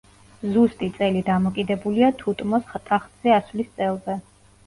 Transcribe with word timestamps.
ზუსტი 0.53 0.87
წელი 0.93 1.19
დამოკიდებულია 1.27 2.09
თუტმოს 2.23 2.73
ტახტზე 2.87 3.35
ასვლის 3.35 3.69
წელზე. 3.81 4.19